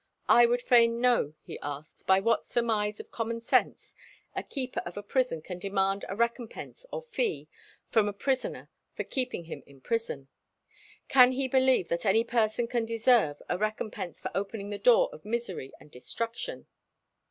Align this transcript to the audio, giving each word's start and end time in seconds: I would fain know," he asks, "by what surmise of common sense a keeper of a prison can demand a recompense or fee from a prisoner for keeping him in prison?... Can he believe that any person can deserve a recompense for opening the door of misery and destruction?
I 0.27 0.47
would 0.47 0.63
fain 0.63 0.99
know," 0.99 1.35
he 1.43 1.59
asks, 1.61 2.01
"by 2.01 2.19
what 2.19 2.43
surmise 2.43 2.99
of 2.99 3.11
common 3.11 3.39
sense 3.39 3.93
a 4.35 4.41
keeper 4.41 4.79
of 4.83 4.97
a 4.97 5.03
prison 5.03 5.43
can 5.43 5.59
demand 5.59 6.05
a 6.09 6.15
recompense 6.15 6.87
or 6.91 7.03
fee 7.03 7.47
from 7.91 8.07
a 8.09 8.13
prisoner 8.13 8.71
for 8.95 9.03
keeping 9.03 9.43
him 9.43 9.61
in 9.67 9.79
prison?... 9.79 10.27
Can 11.07 11.33
he 11.33 11.47
believe 11.47 11.89
that 11.89 12.03
any 12.07 12.23
person 12.23 12.67
can 12.67 12.83
deserve 12.83 13.43
a 13.47 13.59
recompense 13.59 14.19
for 14.19 14.31
opening 14.33 14.71
the 14.71 14.79
door 14.79 15.07
of 15.13 15.23
misery 15.23 15.71
and 15.79 15.91
destruction? 15.91 16.65